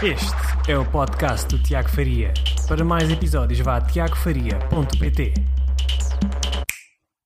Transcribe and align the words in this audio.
Este 0.00 0.70
é 0.70 0.78
o 0.78 0.84
podcast 0.84 1.48
do 1.48 1.60
Tiago 1.60 1.88
Faria. 1.88 2.32
Para 2.68 2.84
mais 2.84 3.10
episódios, 3.10 3.58
vá 3.58 3.78
a 3.78 3.80
tiagofaria.pt. 3.80 5.34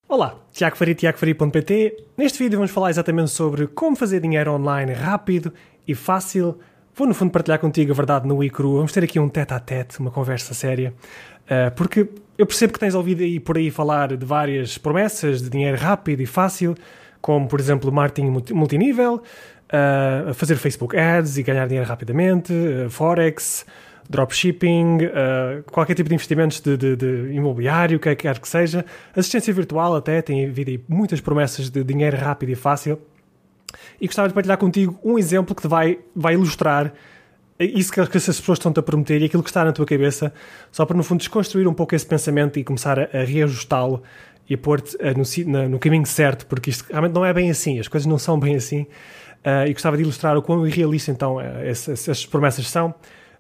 Olá, 0.08 0.38
Tiago 0.50 0.78
Faria, 0.78 0.94
tiagofaria.pt. 0.94 1.96
Neste 2.16 2.38
vídeo 2.38 2.56
vamos 2.56 2.70
falar 2.70 2.88
exatamente 2.88 3.30
sobre 3.30 3.66
como 3.66 3.94
fazer 3.94 4.20
dinheiro 4.20 4.54
online 4.54 4.94
rápido 4.94 5.52
e 5.86 5.94
fácil. 5.94 6.58
Vou, 6.94 7.06
no 7.06 7.12
fundo, 7.12 7.30
partilhar 7.30 7.58
contigo 7.58 7.92
a 7.92 7.94
verdade 7.94 8.26
no 8.26 8.42
e 8.42 8.48
cru. 8.48 8.76
Vamos 8.76 8.90
ter 8.90 9.04
aqui 9.04 9.20
um 9.20 9.28
tete-a-tete, 9.28 10.00
uma 10.00 10.10
conversa 10.10 10.54
séria. 10.54 10.94
Uh, 11.42 11.70
porque 11.76 12.08
eu 12.38 12.46
percebo 12.46 12.72
que 12.72 12.78
tens 12.78 12.94
ouvido 12.94 13.22
aí 13.22 13.38
por 13.38 13.58
aí 13.58 13.70
falar 13.70 14.16
de 14.16 14.24
várias 14.24 14.78
promessas 14.78 15.42
de 15.42 15.50
dinheiro 15.50 15.76
rápido 15.76 16.22
e 16.22 16.26
fácil, 16.26 16.74
como, 17.20 17.46
por 17.48 17.60
exemplo, 17.60 17.92
marketing 17.92 18.34
multinível, 18.54 19.22
uh, 19.72 20.34
fazer 20.34 20.56
Facebook 20.56 20.96
Ads 20.96 21.38
e 21.38 21.42
ganhar 21.42 21.66
dinheiro 21.66 21.88
rapidamente, 21.88 22.52
uh, 22.52 22.90
Forex, 22.90 23.64
dropshipping, 24.08 24.98
uh, 25.04 25.62
qualquer 25.70 25.94
tipo 25.94 26.08
de 26.08 26.14
investimentos 26.14 26.60
de, 26.60 26.76
de, 26.76 26.96
de 26.96 27.32
imobiliário, 27.32 27.96
o 27.96 28.00
que 28.00 28.14
quer 28.14 28.38
que 28.38 28.48
seja, 28.48 28.84
assistência 29.16 29.52
virtual 29.52 29.96
até, 29.96 30.20
tem 30.20 30.46
havido 30.46 30.84
muitas 30.88 31.20
promessas 31.20 31.70
de 31.70 31.82
dinheiro 31.82 32.16
rápido 32.16 32.50
e 32.50 32.54
fácil. 32.54 33.00
E 34.00 34.06
gostava 34.06 34.28
de 34.28 34.34
partilhar 34.34 34.58
contigo 34.58 34.98
um 35.02 35.18
exemplo 35.18 35.54
que 35.54 35.62
te 35.62 35.68
vai, 35.68 35.98
vai 36.14 36.34
ilustrar 36.34 36.92
isso 37.58 37.92
que, 37.92 38.04
que 38.06 38.16
essas 38.16 38.40
pessoas 38.40 38.58
estão-te 38.58 38.80
a 38.80 38.82
prometer 38.82 39.20
e 39.20 39.26
aquilo 39.26 39.42
que 39.42 39.50
está 39.50 39.64
na 39.64 39.72
tua 39.72 39.86
cabeça, 39.86 40.32
só 40.70 40.84
para 40.84 40.96
no 40.96 41.02
fundo 41.02 41.18
desconstruir 41.18 41.68
um 41.68 41.74
pouco 41.74 41.94
esse 41.94 42.06
pensamento 42.06 42.58
e 42.58 42.64
começar 42.64 42.98
a, 42.98 43.04
a 43.12 43.24
reajustá-lo 43.24 44.02
e 44.48 44.54
a 44.54 44.58
pôr-te 44.58 44.96
no, 45.46 45.68
no, 45.68 45.78
caminho 45.78 46.06
certo, 46.06 46.46
porque 46.46 46.70
isto 46.70 46.84
realmente 46.90 47.12
não 47.12 47.24
é 47.24 47.32
bem 47.32 47.50
assim, 47.50 47.78
as 47.78 47.88
coisas 47.88 48.06
não 48.06 48.18
são 48.18 48.38
bem 48.38 48.56
assim. 48.56 48.86
Uh, 49.44 49.66
e 49.66 49.72
gostava 49.72 49.96
de 49.96 50.04
ilustrar 50.04 50.36
o 50.36 50.42
quão 50.42 50.64
irrealista 50.64 51.10
então 51.10 51.40
eh, 51.40 51.68
essas, 51.68 52.08
essas 52.08 52.24
promessas 52.24 52.68
são. 52.68 52.94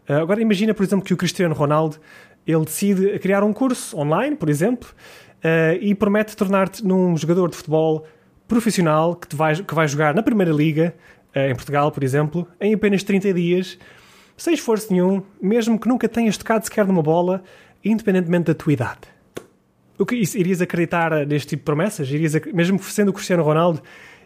Uh, 0.08 0.14
agora 0.14 0.42
imagina, 0.42 0.74
por 0.74 0.82
exemplo, 0.82 1.04
que 1.04 1.14
o 1.14 1.16
Cristiano 1.16 1.54
Ronaldo 1.54 1.96
ele 2.44 2.64
decide 2.64 3.20
criar 3.20 3.44
um 3.44 3.52
curso 3.52 3.96
online, 3.96 4.34
por 4.34 4.50
exemplo, 4.50 4.88
uh, 4.88 5.78
e 5.80 5.94
promete 5.94 6.36
tornar-te 6.36 6.84
num 6.84 7.16
jogador 7.16 7.48
de 7.50 7.56
futebol 7.56 8.04
profissional 8.48 9.14
que, 9.14 9.36
vai, 9.36 9.54
que 9.54 9.74
vai 9.74 9.86
jogar 9.86 10.12
na 10.12 10.24
Primeira 10.24 10.52
Liga, 10.52 10.94
em 11.34 11.54
Portugal, 11.54 11.90
por 11.90 12.04
exemplo, 12.04 12.46
em 12.60 12.74
apenas 12.74 13.02
30 13.02 13.32
dias, 13.32 13.78
sem 14.36 14.52
esforço 14.52 14.92
nenhum, 14.92 15.22
mesmo 15.40 15.80
que 15.80 15.88
nunca 15.88 16.06
tenhas 16.06 16.36
tocado 16.36 16.66
sequer 16.66 16.86
numa 16.86 17.02
bola, 17.02 17.42
independentemente 17.82 18.48
da 18.48 18.54
tua 18.54 18.70
idade. 18.74 19.00
O 19.98 20.04
que, 20.04 20.16
irias 20.16 20.60
acreditar 20.60 21.26
neste 21.26 21.48
tipo 21.48 21.60
de 21.60 21.64
promessas? 21.64 22.10
Irias, 22.10 22.34
mesmo 22.52 22.78
sendo 22.82 23.08
o 23.08 23.12
Cristiano 23.14 23.42
Ronaldo, 23.42 23.80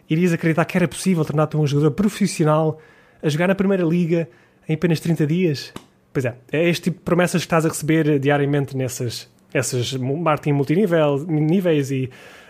irias 0.09 0.33
acreditar 0.33 0.65
que 0.65 0.77
era 0.77 0.87
possível 0.87 1.23
tornar-te 1.25 1.57
um 1.57 1.65
jogador 1.65 1.91
profissional 1.91 2.79
a 3.21 3.29
jogar 3.29 3.47
na 3.47 3.55
Primeira 3.55 3.83
Liga 3.83 4.29
em 4.67 4.73
apenas 4.73 4.99
30 4.99 5.27
dias? 5.27 5.73
Pois 6.13 6.25
é, 6.25 6.35
é 6.51 6.69
este 6.69 6.85
tipo 6.85 6.97
de 6.97 7.03
promessas 7.03 7.41
que 7.41 7.45
estás 7.45 7.65
a 7.65 7.69
receber 7.69 8.19
diariamente 8.19 8.75
nessas 8.75 9.29
essas 9.53 9.93
marketing 9.93 10.53
multinível, 10.53 11.25
níveis 11.25 11.89
e 11.89 12.09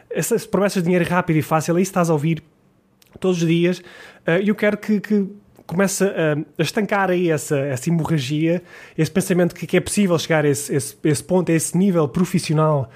essas 0.10 0.46
promessas 0.46 0.82
de 0.82 0.88
dinheiro 0.88 1.06
rápido 1.08 1.38
e 1.38 1.42
fácil, 1.42 1.76
aí 1.76 1.84
estás 1.84 2.10
a 2.10 2.14
ouvir 2.14 2.42
todos 3.20 3.42
os 3.42 3.48
dias 3.48 3.80
uh, 3.80 4.42
e 4.42 4.50
eu 4.50 4.56
quero 4.56 4.78
que, 4.78 5.00
que 5.00 5.28
comece 5.66 6.04
a, 6.04 6.34
a, 6.58 6.62
estancar 6.62 7.12
aí 7.12 7.30
essa, 7.30 7.58
essa 7.58 7.90
hemorragia, 7.90 8.64
esse 8.98 9.12
pensamento 9.12 9.54
que, 9.54 9.68
que 9.68 9.78
é 9.78 9.82
possível 9.82 10.18
chegar 10.18 10.46
a 10.46 10.50
esse, 10.50 10.74
esse, 10.74 10.96
esse 11.04 11.24
ponto, 11.24 11.52
a 11.52 11.56
esse 11.56 11.78
nível 11.78 12.08
profissional 12.08 12.90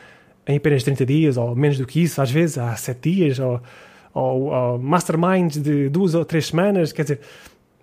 em 0.48 0.58
apenas 0.58 0.84
30 0.84 1.06
dias, 1.06 1.38
ou 1.38 1.56
menos 1.56 1.78
do 1.78 1.86
que 1.86 2.02
isso, 2.02 2.22
às 2.22 2.32
vezes 2.32 2.58
há 2.58 2.76
7 2.76 3.10
dias, 3.10 3.40
ou 3.40 3.62
ou, 4.14 4.52
ou 4.52 4.80
masterminds 4.80 5.62
de 5.62 5.90
duas 5.90 6.16
ou 6.16 6.26
três 6.26 6.48
semanas, 6.48 6.92
quer 6.92 7.04
dizer, 7.04 7.20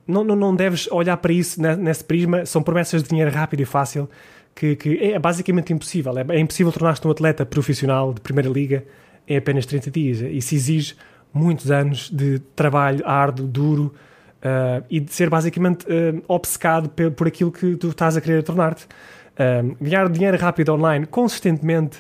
não, 0.07 0.25
não, 0.25 0.34
não 0.34 0.55
deves 0.55 0.89
olhar 0.91 1.17
para 1.19 1.33
isso 1.33 1.61
nesse 1.61 2.03
prisma, 2.03 2.47
são 2.47 2.62
promessas 2.62 3.03
de 3.03 3.09
dinheiro 3.11 3.31
rápido 3.31 3.61
e 3.61 3.65
fácil, 3.65 4.09
que, 4.55 4.75
que 4.75 4.99
é 5.12 5.19
basicamente 5.19 5.73
impossível. 5.73 6.12
É, 6.19 6.25
é 6.37 6.41
impossível 6.41 6.73
tornar-te 6.73 7.06
um 7.06 7.11
atleta 7.11 7.45
profissional 7.45 8.12
de 8.12 8.21
primeira 8.21 8.49
liga 8.49 8.84
em 9.27 9.37
apenas 9.37 9.67
30 9.67 9.91
dias. 9.91 10.21
Isso 10.21 10.55
exige 10.55 10.94
muitos 11.33 11.71
anos 11.71 12.11
de 12.11 12.38
trabalho 12.56 13.06
árduo, 13.06 13.47
duro, 13.47 13.94
uh, 14.38 14.84
e 14.88 15.00
de 15.00 15.12
ser 15.12 15.28
basicamente 15.28 15.84
uh, 15.87 16.22
obcecado 16.27 16.88
por, 16.88 17.11
por 17.12 17.28
aquilo 17.28 17.53
que 17.53 17.77
tu 17.77 17.88
estás 17.88 18.17
a 18.17 18.21
querer 18.21 18.43
tornar-te. 18.43 18.84
Uh, 19.34 19.77
ganhar 19.81 20.09
dinheiro 20.09 20.37
rápido 20.37 20.72
online 20.72 21.06
consistentemente 21.06 21.99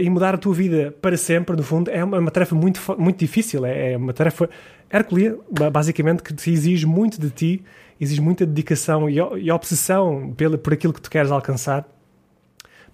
e 0.00 0.10
mudar 0.10 0.34
a 0.34 0.38
tua 0.38 0.54
vida 0.54 0.94
para 1.00 1.16
sempre, 1.16 1.56
no 1.56 1.62
fundo, 1.62 1.90
é 1.90 2.04
uma, 2.04 2.18
uma 2.18 2.30
tarefa 2.30 2.54
muito, 2.54 2.80
muito 2.98 3.18
difícil. 3.18 3.64
É, 3.64 3.92
é 3.92 3.96
uma 3.96 4.12
tarefa 4.12 4.48
hercúlea, 4.90 5.36
basicamente, 5.72 6.22
que 6.22 6.34
te 6.34 6.50
exige 6.50 6.86
muito 6.86 7.20
de 7.20 7.30
ti, 7.30 7.64
exige 8.00 8.20
muita 8.20 8.44
dedicação 8.44 9.08
e, 9.08 9.16
e 9.16 9.50
obsessão 9.50 10.34
pela, 10.36 10.58
por 10.58 10.72
aquilo 10.72 10.92
que 10.92 11.00
tu 11.00 11.10
queres 11.10 11.30
alcançar. 11.30 11.86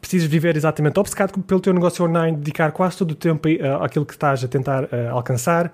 Precisas 0.01 0.29
viver 0.29 0.57
exatamente 0.57 0.99
obcecado 1.01 1.43
pelo 1.43 1.61
teu 1.61 1.73
negócio 1.73 2.05
online, 2.05 2.37
dedicar 2.37 2.71
quase 2.73 2.99
todo 2.99 3.13
o 3.13 3.15
tempo 3.15 3.49
uh, 3.49 3.83
àquilo 3.83 4.05
que 4.05 4.13
estás 4.13 4.45
a 4.45 4.49
tentar 4.49 4.85
uh, 4.85 4.89
alcançar. 5.11 5.73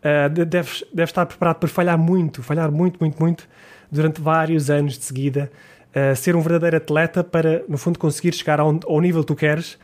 Uh, 0.00 0.44
deves, 0.44 0.84
deves 0.92 1.10
estar 1.10 1.24
preparado 1.26 1.56
para 1.56 1.68
falhar 1.68 1.96
muito, 1.96 2.42
falhar 2.42 2.70
muito, 2.70 2.98
muito, 3.00 3.20
muito, 3.22 3.48
durante 3.90 4.20
vários 4.20 4.70
anos 4.70 4.98
de 4.98 5.04
seguida. 5.04 5.50
Uh, 5.90 6.16
ser 6.16 6.34
um 6.34 6.40
verdadeiro 6.40 6.76
atleta 6.76 7.22
para, 7.22 7.62
no 7.68 7.78
fundo, 7.78 7.98
conseguir 7.98 8.34
chegar 8.34 8.60
ao, 8.60 8.78
ao 8.86 9.00
nível 9.00 9.22
que 9.22 9.28
tu 9.28 9.36
queres 9.36 9.78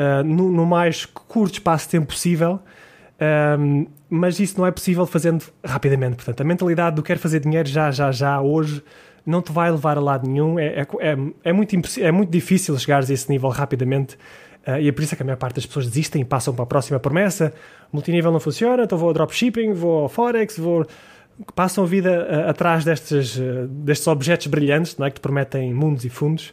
uh, 0.00 0.24
no, 0.24 0.50
no, 0.50 0.64
mais 0.64 1.04
curto 1.04 1.54
espaço 1.54 1.84
de 1.84 1.90
tempo 1.90 2.06
possível, 2.06 2.60
um, 3.58 3.86
mas 4.08 4.40
isso 4.40 4.58
não 4.58 4.66
é 4.66 4.70
possível 4.70 5.06
fazendo 5.06 5.44
rapidamente. 5.64 6.16
Portanto, 6.16 6.40
a 6.40 6.44
mentalidade 6.44 6.96
do 6.96 7.02
quero 7.02 7.20
fazer 7.20 7.40
dinheiro 7.40 7.68
já, 7.68 7.90
já, 7.90 8.10
já, 8.10 8.40
hoje, 8.40 8.82
não 9.26 9.42
te 9.42 9.52
vai 9.52 9.70
levar 9.70 9.98
a 9.98 10.00
lado 10.00 10.28
nenhum. 10.28 10.58
É, 10.58 10.80
é, 10.80 10.86
é, 11.00 11.16
é 11.44 11.52
muito, 11.52 11.76
é 12.00 12.10
muito 12.10 12.30
difícil 12.30 12.76
chegares 12.78 13.10
a 13.10 13.14
esse 13.14 13.30
nível 13.30 13.50
rapidamente. 13.50 14.16
Uh, 14.66 14.78
e 14.80 14.88
é 14.88 14.92
por 14.92 15.02
isso 15.02 15.14
que 15.14 15.22
a 15.22 15.24
maior 15.24 15.36
parte 15.36 15.56
das 15.56 15.66
pessoas 15.66 15.86
desistem 15.86 16.22
e 16.22 16.24
passam 16.24 16.54
para 16.54 16.64
a 16.64 16.66
próxima 16.66 16.98
promessa. 16.98 17.52
Multinível 17.92 18.32
não 18.32 18.40
funciona, 18.40 18.84
então 18.84 18.98
vou 18.98 19.08
ao 19.08 19.14
dropshipping, 19.14 19.72
vou 19.72 20.02
ao 20.02 20.08
Forex, 20.08 20.58
vou 20.58 20.86
passam 21.54 21.84
a 21.84 21.86
vida 21.86 22.28
uh, 22.28 22.50
atrás 22.50 22.84
destes, 22.84 23.36
uh, 23.36 23.66
destes 23.68 24.06
objetos 24.06 24.46
brilhantes 24.48 24.98
não 24.98 25.06
é? 25.06 25.10
que 25.10 25.18
te 25.18 25.22
prometem 25.22 25.72
mundos 25.72 26.04
e 26.04 26.10
fundos 26.10 26.52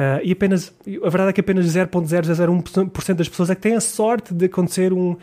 Uh, 0.00 0.18
e 0.24 0.32
apenas, 0.32 0.74
a 0.86 1.10
verdade 1.10 1.28
é 1.28 1.32
que 1.34 1.42
apenas 1.42 1.66
0,001% 1.66 3.14
das 3.14 3.28
pessoas 3.28 3.50
é 3.50 3.54
que 3.54 3.60
têm 3.60 3.74
a 3.74 3.80
sorte 3.80 4.32
de 4.32 4.46
acontecer 4.46 4.94
um. 4.94 5.14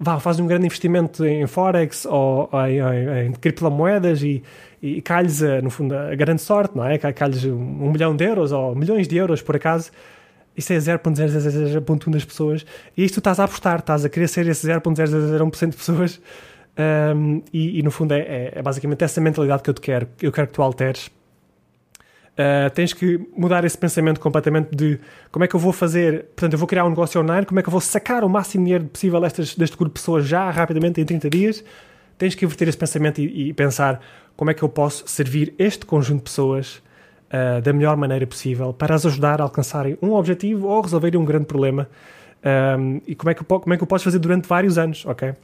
Vá, 0.00 0.18
fazem 0.18 0.42
um 0.42 0.48
grande 0.48 0.64
investimento 0.64 1.26
em 1.26 1.46
Forex 1.46 2.06
ou 2.06 2.48
em, 2.66 2.78
em, 2.78 3.26
em 3.26 3.32
criptomoedas 3.32 4.22
e, 4.22 4.42
e 4.82 5.02
calhes, 5.02 5.42
no 5.62 5.68
fundo, 5.68 5.94
a 5.94 6.14
grande 6.14 6.40
sorte, 6.40 6.74
não 6.74 6.86
é? 6.86 6.96
Calhes 6.98 7.44
um 7.44 7.92
milhão 7.92 8.16
de 8.16 8.24
euros 8.24 8.50
ou 8.50 8.74
milhões 8.74 9.06
de 9.06 9.16
euros, 9.16 9.42
por 9.42 9.56
acaso. 9.56 9.90
Isso 10.56 10.72
é 10.72 10.78
0.001 10.78 12.10
das 12.10 12.24
pessoas. 12.24 12.64
E 12.96 13.04
isto 13.04 13.16
tu 13.16 13.18
estás 13.18 13.38
a 13.38 13.44
apostar, 13.44 13.80
estás 13.80 14.04
a 14.06 14.08
querer 14.08 14.28
ser 14.28 14.48
esse 14.48 14.66
0.001% 14.66 15.70
de 15.70 15.76
pessoas. 15.76 16.20
Um, 16.76 17.40
e, 17.52 17.78
e, 17.78 17.82
no 17.84 17.90
fundo 17.92 18.14
é, 18.14 18.18
é, 18.18 18.52
é 18.56 18.60
basicamente 18.60 19.04
essa 19.04 19.20
mentalidade 19.20 19.62
que 19.62 19.70
eu 19.70 19.74
te 19.74 19.80
quero, 19.80 20.08
eu 20.20 20.32
quero 20.32 20.48
que 20.48 20.54
tu 20.54 20.60
alteres 20.60 21.08
Uh, 22.34 22.68
tens 22.70 22.92
que 22.92 23.20
mudar 23.36 23.64
esse 23.64 23.78
pensamento 23.78 24.18
completamente 24.18 24.74
de 24.74 24.98
como 25.30 25.44
é 25.44 25.48
que 25.48 25.54
eu 25.54 25.60
vou 25.60 25.72
fazer, 25.72 26.24
portanto, 26.24 26.54
eu 26.54 26.58
vou 26.58 26.66
criar 26.66 26.84
um 26.84 26.88
negócio 26.88 27.20
online, 27.20 27.46
como 27.46 27.60
é 27.60 27.62
que 27.62 27.68
eu 27.68 27.70
vou 27.70 27.80
sacar 27.80 28.24
o 28.24 28.28
máximo 28.28 28.64
dinheiro 28.64 28.86
possível 28.86 29.20
destas, 29.20 29.54
deste 29.54 29.76
grupo 29.76 29.94
de 29.94 30.00
pessoas 30.00 30.26
já 30.26 30.50
rapidamente 30.50 31.00
em 31.00 31.04
30 31.04 31.30
dias. 31.30 31.64
Tens 32.18 32.34
que 32.34 32.44
inverter 32.44 32.68
esse 32.68 32.78
pensamento 32.78 33.20
e, 33.20 33.50
e 33.50 33.52
pensar 33.52 34.00
como 34.36 34.50
é 34.50 34.54
que 34.54 34.62
eu 34.62 34.68
posso 34.68 35.06
servir 35.06 35.54
este 35.58 35.86
conjunto 35.86 36.18
de 36.18 36.24
pessoas 36.24 36.82
uh, 37.28 37.60
da 37.62 37.72
melhor 37.72 37.96
maneira 37.96 38.26
possível 38.26 38.72
para 38.72 38.94
as 38.94 39.06
ajudar 39.06 39.40
a 39.40 39.44
alcançarem 39.44 39.96
um 40.02 40.12
objetivo 40.12 40.66
ou 40.66 40.80
resolverem 40.80 41.20
um 41.20 41.24
grande 41.24 41.46
problema. 41.46 41.88
Um, 42.78 43.00
e 43.06 43.14
como 43.14 43.30
é, 43.30 43.34
que 43.34 43.42
eu, 43.42 43.46
como 43.46 43.72
é 43.72 43.76
que 43.76 43.82
eu 43.82 43.86
posso 43.86 44.04
fazer 44.04 44.18
durante 44.18 44.46
vários 44.48 44.76
anos, 44.76 45.06
ok? 45.06 45.30
Uh, 45.30 45.34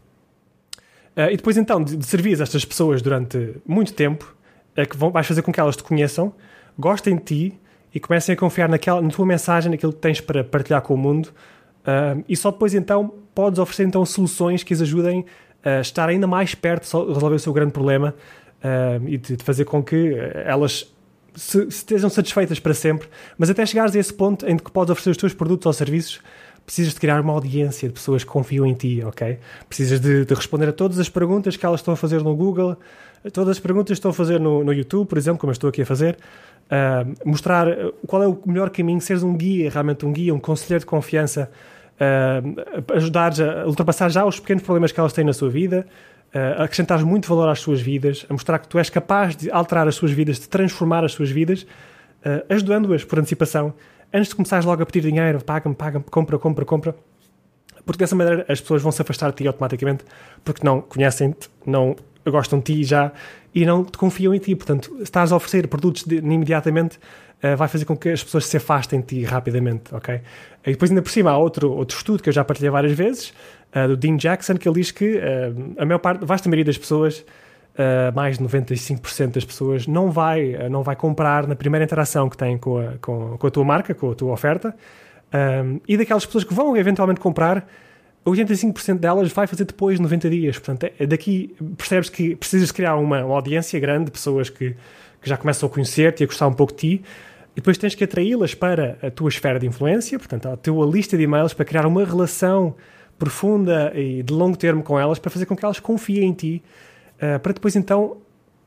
e 1.30 1.36
depois 1.36 1.56
então 1.56 1.82
de, 1.82 1.96
de 1.96 2.04
servir 2.04 2.40
estas 2.40 2.64
pessoas 2.64 3.00
durante 3.00 3.56
muito 3.66 3.92
tempo, 3.92 4.34
é 4.76 4.84
que 4.84 4.96
vão, 4.96 5.10
vais 5.10 5.26
fazer 5.26 5.42
com 5.42 5.52
que 5.52 5.58
elas 5.58 5.76
te 5.76 5.82
conheçam, 5.82 6.34
gostem 6.78 7.16
de 7.16 7.22
ti 7.22 7.60
e 7.94 8.00
comecem 8.00 8.32
a 8.34 8.36
confiar 8.36 8.68
naquela, 8.68 9.00
na 9.00 9.08
tua 9.08 9.26
mensagem, 9.26 9.70
naquilo 9.70 9.92
que 9.92 9.98
tens 9.98 10.20
para 10.20 10.44
partilhar 10.44 10.82
com 10.82 10.94
o 10.94 10.98
mundo. 10.98 11.26
Uh, 11.80 12.24
e 12.28 12.36
só 12.36 12.50
depois 12.50 12.74
então 12.74 13.12
podes 13.34 13.58
oferecer 13.58 13.84
então 13.84 14.04
soluções 14.04 14.62
que 14.62 14.72
as 14.74 14.80
ajudem 14.80 15.24
a 15.64 15.80
estar 15.80 16.08
ainda 16.08 16.26
mais 16.26 16.54
perto 16.54 16.84
de 16.84 17.12
resolver 17.14 17.36
o 17.36 17.38
seu 17.38 17.52
grande 17.52 17.72
problema 17.72 18.14
uh, 18.62 19.08
e 19.08 19.16
de, 19.16 19.36
de, 19.36 19.44
fazer 19.44 19.64
com 19.64 19.82
que 19.82 20.14
elas 20.44 20.92
se, 21.34 21.62
se 21.62 21.68
estejam 21.68 22.10
satisfeitas 22.10 22.60
para 22.60 22.74
sempre. 22.74 23.08
Mas 23.36 23.50
até 23.50 23.64
chegares 23.64 23.94
a 23.94 23.98
esse 23.98 24.12
ponto 24.12 24.46
em 24.46 24.56
que 24.56 24.70
podes 24.70 24.90
oferecer 24.90 25.10
os 25.10 25.16
teus 25.16 25.34
produtos 25.34 25.66
ou 25.66 25.72
serviços, 25.72 26.20
precisas 26.64 26.94
de 26.94 27.00
criar 27.00 27.20
uma 27.20 27.32
audiência 27.32 27.88
de 27.88 27.94
pessoas 27.94 28.22
que 28.22 28.30
confiam 28.30 28.66
em 28.66 28.74
ti, 28.74 29.02
ok? 29.04 29.38
Precisas 29.68 30.00
de, 30.00 30.24
de 30.24 30.34
responder 30.34 30.68
a 30.68 30.72
todas 30.72 30.98
as 30.98 31.08
perguntas 31.08 31.56
que 31.56 31.66
elas 31.66 31.80
estão 31.80 31.94
a 31.94 31.96
fazer 31.96 32.22
no 32.22 32.34
Google, 32.36 32.76
todas 33.32 33.56
as 33.56 33.58
perguntas 33.58 33.88
que 33.88 33.92
estão 33.94 34.10
a 34.10 34.14
fazer 34.14 34.38
no, 34.38 34.62
no 34.62 34.72
YouTube, 34.72 35.08
por 35.08 35.18
exemplo, 35.18 35.38
como 35.40 35.50
eu 35.50 35.54
estou 35.54 35.68
aqui 35.68 35.82
a 35.82 35.86
fazer 35.86 36.16
uh, 36.70 37.28
mostrar 37.28 37.66
qual 38.06 38.22
é 38.22 38.28
o 38.28 38.38
melhor 38.46 38.70
caminho, 38.70 39.00
seres 39.00 39.22
um 39.22 39.36
guia, 39.36 39.70
realmente 39.70 40.06
um 40.06 40.12
guia, 40.12 40.34
um 40.34 40.38
conselheiro 40.38 40.80
de 40.80 40.86
confiança, 40.86 41.50
uh, 41.96 42.94
ajudar 42.94 43.32
a 43.40 43.66
ultrapassar 43.66 44.08
já 44.08 44.24
os 44.24 44.38
pequenos 44.38 44.62
problemas 44.62 44.92
que 44.92 45.00
elas 45.00 45.12
têm 45.12 45.24
na 45.24 45.32
sua 45.32 45.50
vida, 45.50 45.86
a 46.32 46.62
acrescentar 46.62 47.04
muito 47.04 47.28
valor 47.28 47.48
às 47.48 47.58
suas 47.58 47.80
vidas, 47.80 48.24
a 48.30 48.32
mostrar 48.32 48.60
que 48.60 48.68
tu 48.68 48.78
és 48.78 48.88
capaz 48.88 49.34
de 49.34 49.50
alterar 49.50 49.88
as 49.88 49.96
suas 49.96 50.12
vidas, 50.12 50.38
de 50.38 50.48
transformar 50.48 51.04
as 51.04 51.10
suas 51.10 51.28
vidas, 51.28 51.62
uh, 51.62 52.44
ajudando-as 52.48 53.02
por 53.02 53.18
antecipação, 53.18 53.74
antes 54.12 54.28
de 54.28 54.34
começares 54.34 54.64
logo 54.64 54.82
a 54.82 54.86
pedir 54.86 55.02
dinheiro, 55.02 55.42
paga-me, 55.44 55.74
paga-me, 55.74 56.04
compra, 56.04 56.38
compra, 56.38 56.64
compra. 56.64 56.94
Porque 57.84 57.98
dessa 57.98 58.14
maneira 58.14 58.44
as 58.48 58.60
pessoas 58.60 58.82
vão 58.82 58.92
se 58.92 59.00
afastar 59.02 59.30
de 59.30 59.36
ti 59.36 59.46
automaticamente, 59.46 60.04
porque 60.44 60.64
não 60.64 60.80
conhecem-te, 60.80 61.48
não 61.66 61.96
gostam 62.26 62.58
de 62.58 62.64
ti 62.66 62.84
já 62.84 63.12
e 63.54 63.64
não 63.64 63.84
te 63.84 63.96
confiam 63.96 64.34
em 64.34 64.38
ti. 64.38 64.54
Portanto, 64.54 64.96
estás 65.00 65.32
a 65.32 65.36
oferecer 65.36 65.66
produtos 65.68 66.04
de, 66.04 66.16
imediatamente, 66.16 66.98
uh, 67.42 67.56
vai 67.56 67.68
fazer 67.68 67.84
com 67.84 67.96
que 67.96 68.10
as 68.10 68.22
pessoas 68.22 68.46
se 68.46 68.56
afastem 68.56 69.00
de 69.00 69.06
ti 69.06 69.24
rapidamente, 69.24 69.94
ok? 69.94 70.20
E 70.66 70.70
depois, 70.72 70.90
ainda 70.90 71.02
por 71.02 71.10
cima, 71.10 71.30
há 71.30 71.38
outro, 71.38 71.72
outro 71.72 71.96
estudo 71.96 72.22
que 72.22 72.28
eu 72.28 72.32
já 72.32 72.44
partilhei 72.44 72.70
várias 72.70 72.92
vezes, 72.92 73.32
uh, 73.74 73.88
do 73.88 73.96
Dean 73.96 74.16
Jackson, 74.16 74.56
que 74.56 74.68
ele 74.68 74.76
diz 74.76 74.90
que 74.90 75.16
uh, 75.16 75.74
a 75.78 75.86
maior 75.86 75.98
parte, 75.98 76.22
a 76.22 76.26
vasta 76.26 76.48
maioria 76.48 76.66
das 76.66 76.78
pessoas, 76.78 77.24
uh, 77.74 78.14
mais 78.14 78.38
de 78.38 78.44
95% 78.44 79.32
das 79.32 79.44
pessoas, 79.44 79.86
não 79.86 80.10
vai, 80.10 80.68
não 80.68 80.82
vai 80.82 80.96
comprar 80.96 81.46
na 81.46 81.54
primeira 81.54 81.84
interação 81.84 82.28
que 82.28 82.36
tem 82.36 82.58
com 82.58 82.78
a, 82.78 82.92
com, 83.00 83.36
com 83.38 83.46
a 83.46 83.50
tua 83.50 83.64
marca, 83.64 83.94
com 83.94 84.10
a 84.10 84.14
tua 84.14 84.32
oferta, 84.32 84.74
e 85.86 85.96
daquelas 85.96 86.26
pessoas 86.26 86.42
que 86.42 86.52
vão 86.52 86.76
eventualmente 86.76 87.20
comprar, 87.20 87.64
85% 88.26 88.98
delas 88.98 89.32
vai 89.32 89.46
fazer 89.46 89.64
depois 89.64 89.96
de 89.96 90.02
90 90.02 90.30
dias. 90.30 90.58
Portanto, 90.58 90.90
é, 90.98 91.06
daqui 91.06 91.54
percebes 91.76 92.10
que 92.10 92.36
precisas 92.36 92.70
criar 92.70 92.96
uma, 92.96 93.24
uma 93.24 93.34
audiência 93.34 93.78
grande 93.80 94.06
de 94.06 94.10
pessoas 94.10 94.50
que, 94.50 94.76
que 95.20 95.28
já 95.28 95.36
começam 95.36 95.68
a 95.68 95.72
conhecer-te 95.72 96.22
e 96.22 96.24
a 96.24 96.26
gostar 96.26 96.46
um 96.46 96.52
pouco 96.52 96.72
de 96.72 96.78
ti, 96.78 97.02
e 97.52 97.56
depois 97.56 97.76
tens 97.78 97.94
que 97.94 98.04
atraí-las 98.04 98.54
para 98.54 98.98
a 99.02 99.10
tua 99.10 99.28
esfera 99.28 99.58
de 99.58 99.66
influência, 99.66 100.18
portanto, 100.18 100.48
a 100.48 100.56
tua 100.56 100.86
lista 100.86 101.16
de 101.16 101.24
e-mails 101.24 101.52
para 101.52 101.64
criar 101.64 101.86
uma 101.86 102.04
relação 102.04 102.74
profunda 103.18 103.92
e 103.94 104.22
de 104.22 104.32
longo 104.32 104.56
termo 104.56 104.82
com 104.82 104.98
elas 104.98 105.18
para 105.18 105.30
fazer 105.30 105.46
com 105.46 105.56
que 105.56 105.64
elas 105.64 105.80
confiem 105.80 106.28
em 106.28 106.32
ti, 106.32 106.62
uh, 107.22 107.38
para 107.40 107.52
depois 107.52 107.76
então 107.76 108.18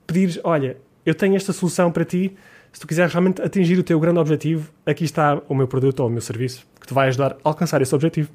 pedires: 0.05 0.39
Olha, 0.43 0.77
eu 1.05 1.13
tenho 1.13 1.35
esta 1.35 1.53
solução 1.53 1.91
para 1.91 2.05
ti. 2.05 2.35
Se 2.71 2.79
tu 2.79 2.87
quiseres 2.87 3.13
realmente 3.13 3.39
atingir 3.41 3.77
o 3.77 3.83
teu 3.83 3.99
grande 3.99 4.19
objetivo, 4.19 4.71
aqui 4.85 5.03
está 5.03 5.39
o 5.47 5.53
meu 5.53 5.67
produto 5.67 5.99
ou 5.99 6.07
o 6.07 6.09
meu 6.09 6.21
serviço 6.21 6.65
que 6.81 6.87
te 6.87 6.93
vai 6.93 7.07
ajudar 7.07 7.33
a 7.33 7.35
alcançar 7.43 7.81
esse 7.81 7.93
objetivo. 7.93 8.29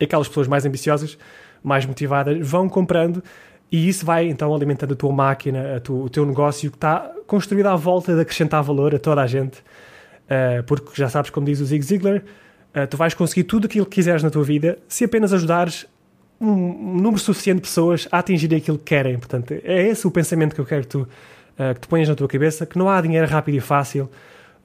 Aquelas 0.00 0.26
pessoas 0.28 0.48
mais 0.48 0.66
ambiciosas, 0.66 1.16
mais 1.62 1.86
motivadas, 1.86 2.38
vão 2.46 2.68
comprando 2.68 3.22
e 3.70 3.88
isso 3.88 4.04
vai 4.04 4.28
então 4.28 4.54
alimentando 4.54 4.92
a 4.92 4.96
tua 4.96 5.12
máquina, 5.12 5.76
a 5.76 5.80
tu, 5.80 6.02
o 6.02 6.08
teu 6.08 6.24
negócio 6.24 6.70
que 6.70 6.76
está 6.76 7.10
construído 7.26 7.66
à 7.66 7.76
volta 7.76 8.14
de 8.14 8.20
acrescentar 8.20 8.62
valor 8.62 8.94
a 8.94 8.98
toda 8.98 9.22
a 9.22 9.26
gente. 9.26 9.58
Uh, 9.58 10.62
porque 10.66 10.90
já 10.94 11.08
sabes, 11.08 11.30
como 11.30 11.46
diz 11.46 11.60
o 11.60 11.66
Zig 11.66 11.84
Ziglar, 11.84 12.16
uh, 12.16 12.86
tu 12.88 12.96
vais 12.96 13.14
conseguir 13.14 13.44
tudo 13.44 13.66
aquilo 13.66 13.86
que 13.86 13.96
quiseres 13.96 14.22
na 14.22 14.30
tua 14.30 14.44
vida 14.44 14.78
se 14.88 15.04
apenas 15.04 15.32
ajudares 15.32 15.86
um, 16.40 17.00
número 17.00 17.18
suficiente 17.18 17.56
de 17.56 17.62
pessoas 17.62 18.08
a 18.10 18.18
atingirem 18.18 18.58
aquilo 18.58 18.78
que 18.78 18.84
querem. 18.84 19.18
Portanto, 19.18 19.52
é 19.52 19.88
esse 19.88 20.06
o 20.06 20.10
pensamento 20.10 20.54
que 20.54 20.60
eu 20.60 20.66
quero 20.66 20.82
que 20.82 20.88
tu, 20.88 21.00
uh, 21.02 21.74
que 21.74 21.80
tu 21.80 21.88
ponhas 21.88 22.08
na 22.08 22.14
tua 22.14 22.28
cabeça, 22.28 22.66
que 22.66 22.78
não 22.78 22.88
há 22.88 23.00
dinheiro 23.00 23.26
rápido 23.26 23.56
e 23.56 23.60
fácil. 23.60 24.10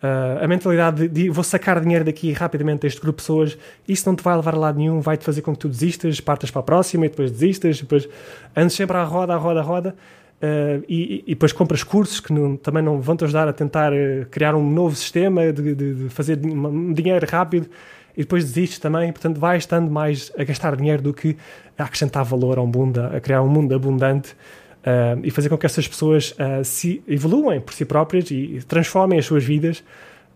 Uh, 0.02 0.44
a 0.44 0.48
mentalidade 0.48 1.08
de, 1.08 1.26
de, 1.26 1.30
vou 1.30 1.44
sacar 1.44 1.80
dinheiro 1.80 2.04
daqui 2.04 2.32
rapidamente 2.32 2.82
deste 2.82 3.00
grupo 3.00 3.18
de 3.18 3.24
pessoas, 3.24 3.58
isso 3.88 4.10
não 4.10 4.16
te 4.16 4.24
vai 4.24 4.36
levar 4.36 4.56
a 4.56 4.58
lado 4.58 4.80
nenhum, 4.80 5.00
vai-te 5.00 5.24
fazer 5.24 5.44
com 5.44 5.54
que 5.54 5.60
tu 5.60 5.70
desistas, 5.70 6.20
partas 6.20 6.50
para 6.50 6.60
a 6.60 6.64
próxima 6.64 7.06
e 7.06 7.10
depois 7.10 7.32
desistas, 7.32 7.80
depois 7.80 8.10
andes 8.56 8.76
sempre 8.76 8.98
à 8.98 9.04
roda, 9.04 9.36
à 9.36 9.38
roda, 9.38 9.60
à 9.60 9.64
roda, 9.64 9.96
uh, 10.42 10.84
e, 10.90 11.24
e, 11.28 11.36
depois 11.36 11.54
compras 11.54 11.84
cursos 11.84 12.20
que 12.20 12.34
não, 12.34 12.58
também 12.58 12.82
não 12.82 13.00
vão 13.00 13.16
te 13.16 13.26
ajudar 13.26 13.48
a 13.48 13.54
tentar 13.54 13.92
criar 14.32 14.56
um 14.56 14.68
novo 14.68 14.96
sistema 14.96 15.54
de, 15.54 15.76
de, 15.76 15.94
de 15.94 16.10
fazer 16.10 16.36
dinheiro 16.36 17.28
rápido 17.30 17.70
e 18.16 18.22
depois 18.22 18.44
desistes 18.44 18.80
também, 18.80 19.12
portanto 19.12 19.40
vais 19.40 19.64
estando 19.64 19.90
mais 19.90 20.32
a 20.38 20.44
gastar 20.44 20.76
dinheiro 20.76 21.02
do 21.02 21.14
que 21.14 21.38
a 21.78 21.84
acrescentar 21.84 22.24
valor 22.24 22.58
ao 22.58 22.68
mundo, 22.68 23.00
a 23.00 23.20
criar 23.20 23.42
um 23.42 23.48
mundo 23.48 23.74
abundante 23.74 24.32
uh, 24.32 25.20
e 25.24 25.32
fazer 25.32 25.50
com 25.50 25.58
que 25.58 25.66
essas 25.66 25.88
pessoas 25.88 26.32
uh, 26.32 26.64
se 26.64 27.02
evoluem 27.08 27.60
por 27.62 27.74
si 27.74 27.86
próprias 27.86 28.30
e, 28.32 28.62
transformem 28.68 29.20
as 29.20 29.26
suas 29.26 29.44
vidas 29.44 29.84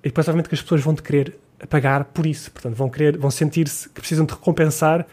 e 0.04 0.10
depois 0.10 0.28
obviamente 0.28 0.50
que 0.50 0.56
as 0.56 0.62
pessoas 0.62 0.82
vão 0.82 0.96
te 0.96 1.02
querer 1.02 1.38
pagar 1.70 2.06
por 2.06 2.26
isso, 2.26 2.52
portanto 2.52 2.76
vão 2.76 2.90
querer, 2.90 3.18
vão 3.18 3.32
sentir-se 3.32 3.90
que 3.90 4.00
precisam 4.00 4.26
de 4.26 4.34
recompensar 4.34 5.06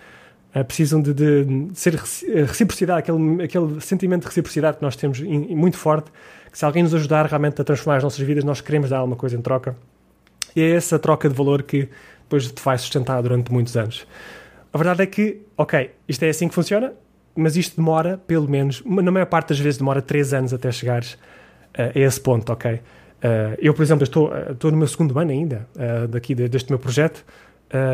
Uh, 0.54 0.62
precisam 0.62 1.00
de, 1.00 1.14
de, 1.14 1.68
ser 1.72 1.94
reciprocidade, 1.94 2.98
aquele, 2.98 3.42
aquele 3.42 3.80
sentimento 3.80 4.20
de 4.20 4.26
reciprocidade 4.26 4.76
que 4.76 4.82
nós 4.82 4.94
temos 4.94 5.18
muito 5.18 5.78
forte, 5.78 6.12
que 6.52 6.58
se 6.58 6.62
alguém 6.66 6.82
nos 6.82 6.94
ajudar 6.94 7.24
realmente 7.24 7.58
a 7.58 7.64
transformar 7.64 7.96
as 7.96 8.02
nossas 8.02 8.20
vidas, 8.20 8.44
nós 8.44 8.60
queremos 8.60 8.90
dar 8.90 8.98
alguma 8.98 9.16
coisa 9.16 9.34
em 9.34 9.40
troca. 9.40 9.74
E 10.54 10.60
é 10.60 10.72
essa 10.72 10.98
troca 10.98 11.26
de 11.26 11.34
valor 11.34 11.62
que 11.62 11.88
depois 12.32 12.50
te 12.50 12.62
vai 12.62 12.78
sustentar 12.78 13.20
durante 13.22 13.52
muitos 13.52 13.76
anos. 13.76 14.06
A 14.72 14.78
verdade 14.78 15.02
é 15.02 15.06
que, 15.06 15.42
ok, 15.56 15.90
isto 16.08 16.22
é 16.22 16.30
assim 16.30 16.48
que 16.48 16.54
funciona, 16.54 16.94
mas 17.36 17.56
isto 17.56 17.76
demora, 17.76 18.18
pelo 18.26 18.48
menos, 18.48 18.82
na 18.84 19.10
maior 19.10 19.26
parte 19.26 19.50
das 19.50 19.58
vezes, 19.58 19.78
demora 19.78 20.00
3 20.00 20.32
anos 20.34 20.54
até 20.54 20.72
chegares 20.72 21.12
uh, 21.12 21.92
a 21.94 21.98
esse 21.98 22.20
ponto, 22.20 22.50
ok? 22.50 22.72
Uh, 22.72 22.80
eu, 23.58 23.74
por 23.74 23.82
exemplo, 23.82 24.04
estou, 24.04 24.28
uh, 24.30 24.52
estou 24.52 24.70
no 24.70 24.78
meu 24.78 24.86
segundo 24.86 25.18
ano 25.18 25.30
ainda, 25.30 25.68
daqui 26.08 26.34
deste 26.34 26.70
meu 26.70 26.78
projeto, 26.78 27.24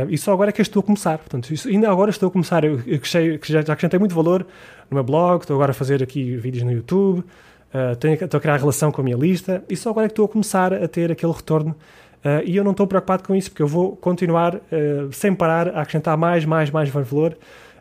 e 0.09 0.19
só 0.19 0.33
agora 0.33 0.51
é 0.51 0.53
que 0.53 0.61
estou 0.61 0.81
a 0.81 0.83
começar. 0.83 1.19
Portanto, 1.19 1.53
isso, 1.53 1.69
ainda 1.69 1.89
agora 1.89 2.11
estou 2.11 2.29
a 2.29 2.33
começar. 2.33 2.65
Eu, 2.65 2.81
eu 2.85 2.99
que 2.99 3.09
já, 3.09 3.21
já 3.63 3.73
acrescentei 3.73 3.99
muito 3.99 4.13
valor 4.13 4.45
no 4.91 4.95
meu 4.97 5.05
blog, 5.05 5.43
estou 5.43 5.55
agora 5.55 5.71
a 5.71 5.75
fazer 5.75 6.03
aqui 6.03 6.37
vídeos 6.37 6.65
no 6.65 6.73
YouTube, 6.73 7.23
tenho, 8.01 8.15
estou 8.15 8.39
a 8.39 8.41
criar 8.41 8.57
relação 8.57 8.91
com 8.91 9.01
a 9.01 9.05
minha 9.05 9.17
lista, 9.17 9.63
e 9.69 9.77
só 9.77 9.91
agora 9.91 10.07
é 10.07 10.09
que 10.09 10.15
estou 10.15 10.25
a 10.25 10.29
começar 10.29 10.75
a 10.75 10.89
ter 10.89 11.13
aquele 11.13 11.33
retorno 11.33 11.77
Uh, 12.25 12.43
e 12.45 12.57
eu 12.57 12.65
não 12.65 12.73
estou 12.73 12.87
preocupado 12.87 13.23
com 13.23 13.35
isso, 13.35 13.51
porque 13.51 13.63
eu 13.63 13.69
vou 13.69 13.97
continuar 13.97 14.57
uh, 14.57 15.13
sem 15.13 15.35
parar 15.35 15.69
a 15.69 15.83
acrescentar 15.83 16.17
mais, 16.17 16.45
mais, 16.45 16.71
mais 16.71 16.89
valor, 16.89 17.37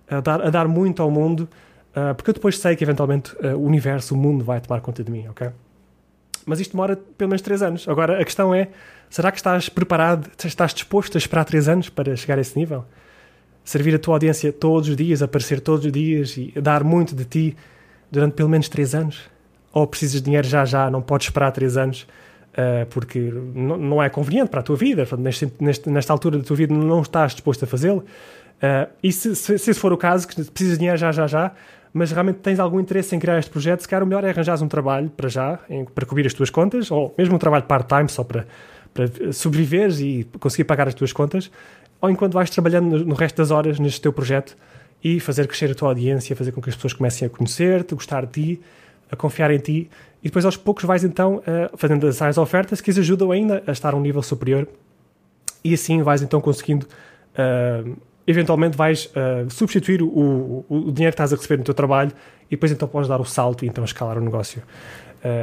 a 0.09 0.19
dar, 0.19 0.41
a 0.41 0.49
dar 0.49 0.67
muito 0.67 1.01
ao 1.01 1.09
mundo, 1.09 1.49
uh, 1.91 2.13
porque 2.15 2.29
eu 2.29 2.33
depois 2.33 2.59
sei 2.59 2.75
que 2.75 2.83
eventualmente 2.83 3.35
o 3.55 3.61
universo, 3.61 4.13
o 4.13 4.17
mundo 4.17 4.43
vai 4.43 4.61
tomar 4.61 4.79
conta 4.81 5.03
de 5.03 5.11
mim, 5.11 5.27
ok? 5.27 5.49
Mas 6.45 6.61
isto 6.61 6.71
demora 6.71 6.95
pelo 7.17 7.29
menos 7.29 7.41
3 7.41 7.61
anos. 7.61 7.89
Agora 7.89 8.21
a 8.21 8.23
questão 8.23 8.55
é: 8.55 8.69
será 9.09 9.31
que 9.31 9.37
estás 9.37 9.67
preparado, 9.67 10.29
estás 10.45 10.73
disposto 10.73 11.15
a 11.15 11.19
esperar 11.19 11.43
3 11.43 11.67
anos 11.67 11.89
para 11.89 12.15
chegar 12.15 12.37
a 12.37 12.41
esse 12.41 12.57
nível? 12.57 12.85
Servir 13.65 13.93
a 13.95 13.99
tua 13.99 14.15
audiência 14.15 14.53
todos 14.53 14.87
os 14.87 14.95
dias, 14.95 15.21
aparecer 15.21 15.59
todos 15.59 15.85
os 15.85 15.91
dias 15.91 16.37
e 16.37 16.53
dar 16.61 16.85
muito 16.85 17.13
de 17.13 17.25
ti 17.25 17.57
durante 18.09 18.33
pelo 18.33 18.47
menos 18.47 18.69
3 18.69 18.95
anos? 18.95 19.19
Ou 19.73 19.85
precisas 19.85 20.21
de 20.21 20.25
dinheiro 20.25 20.47
já 20.47 20.63
já, 20.63 20.89
não 20.89 21.01
podes 21.01 21.27
esperar 21.27 21.51
3 21.51 21.75
anos? 21.75 22.07
Uh, 22.57 22.87
porque 22.87 23.19
não 23.19 24.01
é 24.01 24.09
conveniente 24.09 24.49
para 24.49 24.61
a 24.61 24.63
tua 24.63 24.75
vida, 24.75 25.07
neste, 25.19 25.53
neste, 25.59 25.87
nesta 25.91 26.11
altura 26.11 26.39
da 26.39 26.43
tua 26.43 26.55
vida 26.55 26.73
não 26.73 27.03
estás 27.03 27.33
disposto 27.33 27.63
a 27.63 27.67
fazê-lo. 27.67 27.99
Uh, 27.99 28.91
e 29.03 29.11
se, 29.11 29.35
se, 29.35 29.59
se, 29.59 29.73
for 29.75 29.93
o 29.93 29.97
caso, 29.97 30.27
que 30.27 30.33
precisas 30.33 30.73
de 30.73 30.79
dinheiro 30.79 30.97
já, 30.97 31.11
já, 31.11 31.27
já, 31.27 31.51
mas 31.93 32.11
realmente 32.11 32.39
tens 32.39 32.59
algum 32.59 32.79
interesse 32.79 33.15
em 33.15 33.19
criar 33.19 33.37
este 33.37 33.51
projeto, 33.51 33.81
se 33.81 33.87
calhar 33.87 34.03
o 34.03 34.07
melhor 34.07 34.23
é 34.23 34.29
arranjares 34.29 34.61
um 34.63 34.67
trabalho 34.67 35.09
para 35.09 35.29
já, 35.29 35.59
em, 35.69 35.85
para 35.85 36.03
cobrir 36.05 36.25
as 36.25 36.33
tuas 36.33 36.49
contas, 36.49 36.89
ou 36.89 37.13
mesmo 37.15 37.35
um 37.35 37.37
trabalho 37.37 37.65
part-time 37.65 38.09
só 38.09 38.23
para, 38.23 38.47
para 38.91 39.31
sobreviveres 39.31 39.99
e 39.99 40.27
conseguir 40.39 40.63
pagar 40.63 40.87
as 40.87 40.95
tuas 40.95 41.13
contas, 41.13 41.51
ou 42.01 42.09
enquanto 42.09 42.33
vais 42.33 42.49
trabalhando 42.49 42.97
no, 42.97 43.05
no 43.05 43.15
resto 43.15 43.37
das 43.37 43.51
horas 43.51 43.79
neste 43.79 44.01
teu 44.01 44.11
projeto 44.11 44.57
e 45.03 45.19
fazer 45.19 45.47
crescer 45.47 45.71
a 45.71 45.75
tua 45.75 45.89
audiência, 45.89 46.35
fazer 46.35 46.51
com 46.51 46.59
que 46.61 46.69
as 46.69 46.75
pessoas 46.75 46.93
comecem 46.93 47.27
a 47.27 47.29
conhecer-te, 47.29 47.93
gostar 47.93 48.25
de 48.25 48.31
ti, 48.31 48.61
a 49.11 49.15
confiar 49.15 49.51
em 49.51 49.59
ti 49.59 49.89
e 50.21 50.27
depois 50.27 50.45
aos 50.45 50.57
poucos 50.57 50.83
vais 50.83 51.03
então 51.03 51.37
uh, 51.37 51.77
fazendo 51.77 52.07
as 52.07 52.37
ofertas 52.37 52.81
que 52.81 52.91
as 52.91 52.97
ajudam 52.97 53.31
ainda 53.31 53.63
a 53.65 53.71
estar 53.71 53.93
a 53.93 53.97
um 53.97 54.01
nível 54.01 54.21
superior 54.21 54.67
e 55.63 55.73
assim 55.73 56.01
vais 56.01 56.21
então 56.21 56.41
conseguindo 56.41 56.85
uh, 56.85 57.97
eventualmente 58.25 58.75
vais 58.75 59.05
uh, 59.07 59.49
substituir 59.49 60.01
o, 60.01 60.07
o, 60.07 60.65
o, 60.69 60.91
dinheiro 60.91 61.15
que 61.15 61.21
estás 61.21 61.31
a 61.31 61.35
receber 61.35 61.57
no 61.57 61.63
teu 61.63 61.73
trabalho 61.73 62.11
e 62.47 62.51
depois 62.51 62.71
então 62.71 62.87
podes 62.87 63.07
dar 63.07 63.21
o 63.21 63.25
salto 63.25 63.63
e 63.63 63.67
então 63.67 63.83
escalar 63.83 64.17
o 64.17 64.21
negócio. 64.21 64.61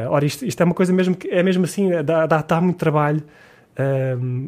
Ora, 0.09 0.25
isto, 0.25 0.47
isto, 0.47 0.59
é 0.63 0.65
uma 0.65 0.75
coisa 0.75 0.95
mesmo 0.95 1.15
que 1.15 1.29
é 1.29 1.43
mesmo 1.43 1.65
assim, 1.65 1.91
dá, 2.03 2.27
dá, 2.27 2.41
dá 2.41 2.59
muito 2.59 2.79
trabalho. 2.79 3.23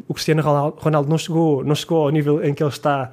o 0.07 0.13
Cristiano 0.15 0.41
Ronaldo 0.41 1.07
não 1.07 1.17
chegou, 1.17 1.63
não 1.63 1.75
chegou 1.75 2.05
ao 2.05 2.09
nível 2.09 2.43
em 2.43 2.55
que 2.55 2.63
ele 2.63 2.71
está 2.71 3.11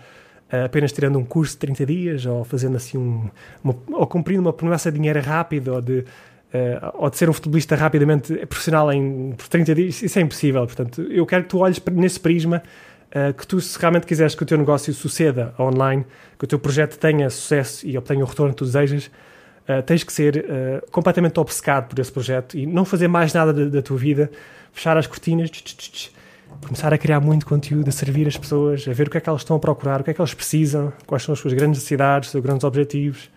apenas 0.64 0.92
tirando 0.92 1.18
um 1.18 1.25
curso 1.25 1.54
de 1.54 1.58
30 1.58 1.87
dias 1.87 2.26
ou 2.26 2.44
fazendo 2.44 2.76
assim 2.76 2.99
um, 2.99 3.30
uma, 3.62 3.75
ou 3.92 4.06
cumprindo 4.06 4.40
uma 4.40 4.52
promessa 4.52 4.90
de 4.92 4.99
dinheiro 4.99 5.20
rápido 5.20 5.75
ou 5.75 5.80
de 5.80 6.04
uh, 6.54 6.90
ou 6.94 7.11
de 7.11 7.16
ser 7.16 7.28
um 7.28 7.32
futebolista 7.32 7.75
rapidamente 7.75 8.34
profissional 8.46 8.92
em 8.92 9.32
30 9.50 9.75
dias, 9.75 10.02
isso 10.02 10.18
é 10.18 10.23
impossível. 10.23 10.64
Portanto, 10.66 11.02
eu 11.02 11.26
quero 11.26 11.42
que 11.42 11.50
tu 11.50 11.58
olhes 11.58 11.82
nesse 11.92 12.20
prisma, 12.20 12.62
uh, 13.11 13.34
que 13.34 13.46
tu, 13.46 13.61
se 13.61 13.78
realmente 13.78 14.06
quiseres 14.06 14.34
que 14.34 14.42
o 14.42 14.46
teu 14.46 14.56
negócio 14.56 14.92
suceda 14.94 15.52
online, 15.58 16.06
que 16.38 16.44
o 16.44 16.49
teu 16.49 16.58
projeto 16.58 16.96
tenha 16.99 17.28
sucesso 17.28 17.87
e 17.87 17.99
obtenha 17.99 18.25
o 18.25 18.26
retorno 18.26 18.52
que 18.52 18.58
tu 18.58 18.64
desejas, 18.64 19.11
uh, 19.68 19.82
tens 19.84 20.04
que 20.04 20.12
ser 20.12 20.44
completamente 20.90 21.38
obcecado 21.40 21.88
por 21.88 21.99
esse 21.99 22.12
projeto 22.12 22.56
e 22.56 22.66
não 22.66 22.84
fazer 22.84 23.08
mais 23.08 23.32
nada 23.32 23.52
da, 23.52 23.64
da 23.66 23.82
tua 23.82 23.96
vida, 23.96 24.30
fechar 24.73 24.96
as 24.96 25.06
cortinas, 25.06 25.50
tch, 25.50 25.62
tch, 25.62 25.90
tch, 25.90 26.11
começar 26.64 26.92
a 26.94 26.98
criar 26.98 27.20
muito 27.20 27.46
conteúdo, 27.46 27.88
a 27.88 27.92
servir 27.92 28.26
as 28.26 28.36
pessoas, 28.36 28.86
a 28.88 28.92
ver 28.92 29.08
o 29.08 29.10
que 29.10 29.18
é 29.18 29.20
que 29.20 29.28
elas 29.28 29.42
estão 29.42 29.56
a 29.56 29.58
procurar, 29.58 30.00
o 30.00 30.04
que 30.04 30.10
é 30.10 30.14
que 30.14 30.20
elas 30.20 30.34
precisam, 30.34 30.92
quais 31.06 31.22
são 31.22 31.32
as 31.32 31.38
suas 31.38 31.52
grandes 31.52 31.78
necessidades, 31.78 32.28
os 32.28 32.32
seus 32.32 32.42
grandes 32.42 32.64
objetivos 32.64 33.28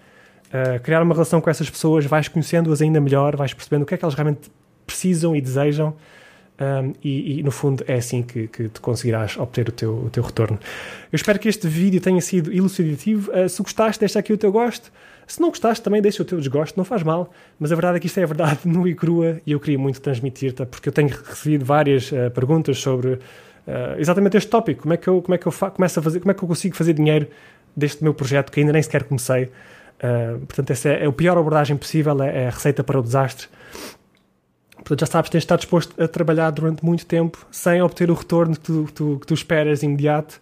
uh, 0.48 0.80
criar 0.82 1.02
uma 1.02 1.14
relação 1.14 1.42
com 1.42 1.50
essas 1.50 1.70
pessoas, 1.70 2.06
vais 2.06 2.28
conhecendo-as 2.28 2.82
ainda 2.82 3.00
melhor, 3.00 3.36
vais 3.36 3.54
percebendo 3.54 3.84
o 3.84 3.86
que 3.86 3.94
é 3.94 3.98
que 3.98 4.06
elas 4.06 4.16
realmente 4.16 4.50
precisam 4.86 5.36
e 5.36 5.42
desejam. 5.42 5.96
Um, 6.60 6.94
e, 7.04 7.40
e, 7.40 7.44
no 7.44 7.52
fundo 7.52 7.84
é 7.88 7.96
assim 7.96 8.24
que, 8.24 8.48
que 8.48 8.68
tu 8.70 8.82
conseguirás 8.82 9.38
obter 9.38 9.70
o 9.70 9.72
teu, 9.72 9.94
o 9.94 10.10
teu 10.10 10.24
retorno. 10.24 10.58
Eu 11.12 11.16
espero 11.16 11.38
que 11.38 11.48
este 11.48 11.68
vídeo 11.68 12.02
tenha 12.02 12.20
sido 12.20 12.52
elucidativo. 12.52 13.32
Uh, 13.32 13.48
se 13.48 13.62
gostaste, 13.62 14.00
deixa 14.00 14.18
aqui 14.18 14.34
o 14.34 14.38
teu 14.38 14.52
gosto. 14.52 14.92
Se 15.28 15.42
não 15.42 15.50
gostaste, 15.50 15.84
também 15.84 16.02
deixa 16.02 16.24
o 16.24 16.26
teu 16.26 16.40
desgosto, 16.40 16.78
não 16.78 16.86
faz 16.86 17.04
mal, 17.04 17.30
mas 17.60 17.70
a 17.72 17.76
verdade 17.76 17.98
é 17.98 18.00
que 18.00 18.08
isto 18.08 18.18
é 18.18 18.24
a 18.24 18.26
verdade 18.26 18.60
nua 18.66 18.90
e 18.90 18.96
crua 18.96 19.42
e 19.46 19.52
eu 19.52 19.60
queria 19.60 19.78
muito 19.78 20.00
transmitir-te, 20.00 20.66
porque 20.66 20.88
eu 20.88 20.94
tenho 20.94 21.10
recebido 21.10 21.66
várias 21.66 22.10
uh, 22.14 22.32
perguntas 22.34 22.80
sobre 22.80 23.10
uh, 23.10 23.20
exatamente 23.98 24.38
este 24.38 24.50
tópico, 24.50 24.84
como 24.84 24.94
é 24.94 24.98
que 24.98 25.08
eu, 25.08 25.22
como 25.22 25.36
é 25.36 25.38
que 25.38 25.46
eu 25.46 25.52
começo 25.52 26.00
a 26.00 26.04
fazer, 26.04 26.22
como 26.22 26.32
é 26.32 26.34
que 26.34 26.42
eu 26.42 26.48
consigo 26.48 26.76
fazer 26.78 26.94
dinheiro 26.94 27.28
deste 27.76 28.02
meu 28.04 28.14
projeto 28.14 28.52
que 28.52 28.62
ainda 28.62 28.72
nem 28.72 28.82
sequer 28.82 29.04
comecei. 29.04 29.52
Uh, 29.98 30.40
portanto, 30.46 30.72
essa 30.72 30.90
é, 30.90 31.04
é 31.04 31.06
a 31.08 31.12
pior 31.12 31.38
abordagem 31.38 31.76
possível, 31.76 32.24
é, 32.24 32.44
é 32.44 32.48
a 32.48 32.52
receita 32.52 32.82
para 32.84 32.98
o 32.98 33.04
desastre. 33.04 33.48
Portanto, 34.78 35.02
já 35.02 35.06
sabes, 35.06 35.30
tens 35.30 35.42
de 35.42 35.46
estar 35.46 35.58
disposto 35.58 36.02
a 36.02 36.08
trabalhar 36.08 36.50
durante 36.52 36.86
muito 36.86 37.06
tempo 37.06 37.46
sem 37.52 37.82
obter 37.82 38.10
o 38.10 38.14
retorno 38.14 38.54
que 38.54 38.62
tu, 38.62 38.88
tu, 38.94 39.18
que 39.20 39.28
tu 39.28 39.34
esperas 39.34 39.84
imediato. 39.84 40.40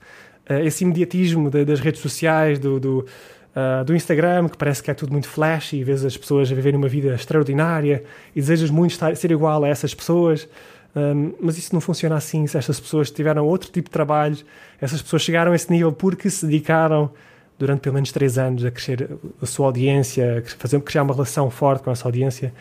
Uh, 0.48 0.60
esse 0.60 0.84
imediatismo 0.84 1.50
de, 1.50 1.65
das 1.65 1.80
redes 1.80 2.01
sociais, 2.01 2.60
do, 2.60 2.80
do, 2.80 3.06
uh, 3.55 3.83
do, 3.85 3.95
Instagram, 3.95 4.50
que 4.50 4.57
parece 4.57 4.83
que 4.83 4.91
é 4.91 4.93
tudo 4.93 5.12
muito 5.12 5.27
flash 5.27 5.74
e 5.74 5.83
vês 5.83 6.03
as 6.03 6.17
pessoas 6.17 6.51
a 6.51 6.55
viverem 6.55 6.77
uma 6.77 6.88
vida 6.88 7.13
extraordinária 7.15 8.03
e 8.35 8.41
desejas 8.41 8.69
muito 8.69 8.91
estar, 8.91 9.15
ser 9.15 9.31
igual 9.31 9.63
a 9.63 9.67
essas 9.67 9.93
pessoas. 9.93 10.47
Um, 10.95 11.33
mas 11.41 11.57
isso 11.57 11.74
não 11.74 11.81
funciona 11.81 12.15
assim. 12.15 12.47
Se 12.47 12.57
estas 12.57 12.79
pessoas 12.79 13.12
tiveram 13.12 13.45
outro 13.45 13.71
tipo 13.71 13.89
de 13.89 13.93
trabalho, 13.93 14.38
essas 14.79 15.01
pessoas 15.01 15.21
chegaram 15.21 15.51
a 15.51 15.55
esse 15.55 15.71
nível 15.71 15.91
porque 15.91 16.29
se 16.29 16.45
dedicaram 16.45 17.12
durante 17.57 17.81
pelo 17.81 17.95
menos 17.95 18.12
três 18.12 18.38
anos 18.38 18.63
a 18.65 18.71
crescer 18.71 19.09
a 19.41 19.45
sua 19.45 19.67
audiência, 19.67 20.43
a 20.45 20.59
fazer, 20.59 20.79
criar 20.81 21.03
uma 21.03 21.13
relação 21.13 21.50
forte 21.50 21.83
com 21.83 21.91
essa 21.91 22.07
audiência. 22.07 22.53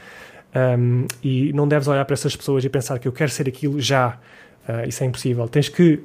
Um, 0.54 1.06
e 1.22 1.52
não 1.52 1.66
deves 1.66 1.88
olhar 1.88 2.04
para 2.04 2.14
essas 2.14 2.36
pessoas 2.36 2.64
e 2.64 2.68
pensar 2.68 2.98
que 2.98 3.08
eu 3.08 3.12
quero 3.12 3.30
ser 3.30 3.48
aquilo 3.48 3.80
já. 3.80 4.18
Uh, 4.68 4.88
isso 4.88 5.02
é 5.02 5.06
impossível. 5.06 5.48
Tens 5.48 5.68
que 5.68 6.00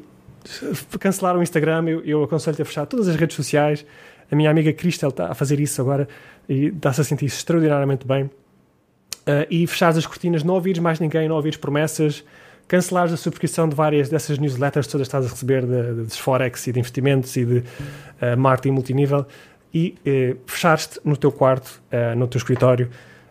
cancelar 1.00 1.38
o 1.38 1.44
Instagram. 1.44 1.88
Eu, 1.88 2.04
eu 2.04 2.24
aconselho-te 2.24 2.62
a 2.62 2.66
fechar 2.66 2.86
todas 2.86 3.08
as 3.08 3.16
redes 3.16 3.36
sociais. 3.36 3.86
A 4.32 4.36
minha 4.36 4.50
amiga 4.50 4.72
Cristel 4.74 5.10
está 5.10 5.32
a 5.32 5.34
fazer 5.34 5.60
isso 5.60 5.82
agora 5.82 6.08
e 6.48 6.68
está-se 6.68 7.02
a 7.02 7.04
sentir 7.04 7.26
extraordinariamente 7.26 8.06
bem. 8.06 8.24
Uh, 8.24 9.46
e 9.50 9.68
fechares 9.68 9.98
as 9.98 10.08
cortinas, 10.08 10.44
não 10.44 10.56
ouvires 10.56 10.80
mais 10.80 11.00
ninguém, 11.00 11.28
não 11.28 11.36
ouvires 11.36 11.58
promessas, 11.58 12.24
cancelares 12.68 13.12
a 13.12 13.18
subscrição 13.18 13.68
de 13.68 13.76
várias 13.76 14.10
dessas 14.10 14.38
newsletters 14.38 14.88
todas 14.88 15.08
que 15.08 15.10
estás 15.10 15.26
a 15.26 15.30
receber 15.30 15.66
de, 15.66 16.06
de, 16.06 16.16
Forex 16.16 16.68
e 16.68 16.72
de 16.72 16.80
investimentos 16.80 17.36
e 17.36 17.46
de 17.46 17.58
uh, 17.58 18.38
marketing 18.38 18.72
multinível 18.72 19.26
e 19.74 19.96
uh, 20.06 20.40
fechares-te 20.46 21.00
no 21.04 21.16
teu 21.16 21.32
quarto, 21.32 21.82
uh, 21.92 22.16
no 22.16 22.28
teu 22.28 22.38
escritório, 22.38 22.90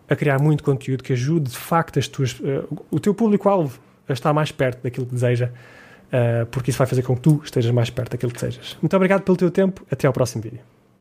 a 0.09 0.17
criar 0.17 0.41
muito 0.41 0.63
conteúdo 0.63 1.03
que 1.03 1.13
ajude 1.13 1.51
de 1.51 1.57
facto 1.57 1.99
as 1.99 2.09
tuas, 2.09 2.39
uh, 2.41 2.85
o 2.91 2.99
teu 2.99 3.15
público-alvo 3.15 3.79
a 4.09 4.13
estar 4.13 4.33
mais 4.33 4.51
perto 4.51 4.83
daquilo 4.83 5.05
que 5.05 5.13
deseja, 5.13 5.51
porque 6.51 6.71
isso 6.71 6.79
vai 6.79 6.87
fazer 6.87 7.03
com 7.03 7.15
que 7.15 7.21
tu 7.21 7.43
estejas 7.45 7.71
mais 7.71 7.91
perto 7.91 8.13
daquilo 8.13 8.33
que 8.33 8.41
desejas. 8.41 8.79
Muito 8.81 8.97
obrigado 8.97 9.21
pelo 9.21 9.37
teu 9.37 9.51
tempo, 9.51 9.85
até 9.91 10.07
ao 10.07 10.15
próximo 10.15 10.43
vídeo. 10.43 10.61